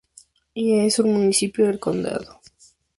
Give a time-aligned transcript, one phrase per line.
[0.55, 2.39] Y es uno de los municipios del condado de Lääne.